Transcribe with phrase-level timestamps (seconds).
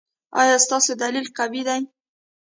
[0.41, 1.81] ایا ستاسو دلیل قوي دی؟